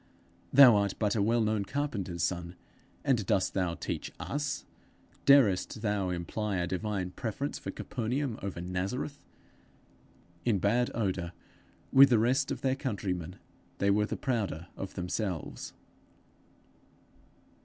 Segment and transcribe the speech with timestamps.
[0.51, 2.55] 'Thou art but a well known carpenter's son,
[3.03, 4.65] and dost thou teach us!
[5.27, 9.23] Darest thou imply a divine preference for Capernaum over Nazareth?'
[10.43, 11.33] In bad odour
[11.93, 13.35] with the rest of their countrymen,
[13.77, 15.73] they were the prouder of themselves.